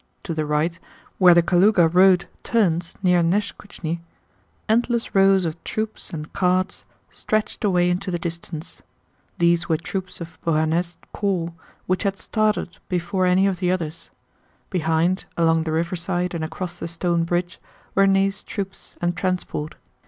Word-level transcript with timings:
To 0.23 0.33
the 0.33 0.47
right, 0.47 0.79
where 1.19 1.35
the 1.35 1.43
Kalúga 1.43 1.87
road 1.87 2.25
turns 2.41 2.95
near 3.03 3.21
Neskúchny, 3.21 3.99
endless 4.67 5.13
rows 5.13 5.45
of 5.45 5.63
troops 5.63 6.09
and 6.09 6.33
carts 6.33 6.85
stretched 7.11 7.63
away 7.63 7.87
into 7.87 8.09
the 8.09 8.17
distance. 8.17 8.81
These 9.37 9.69
were 9.69 9.77
troops 9.77 10.19
of 10.19 10.39
Beauharnais' 10.43 10.97
corps 11.13 11.53
which 11.85 12.01
had 12.01 12.17
started 12.17 12.79
before 12.89 13.27
any 13.27 13.45
of 13.45 13.59
the 13.59 13.69
others. 13.69 14.09
Behind, 14.71 15.25
along 15.37 15.65
the 15.65 15.71
riverside 15.71 16.33
and 16.33 16.43
across 16.43 16.79
the 16.79 16.87
Stone 16.87 17.25
Bridge, 17.25 17.59
were 17.93 18.07
Ney's 18.07 18.41
troops 18.41 18.95
and 19.03 19.15
transport. 19.15 19.75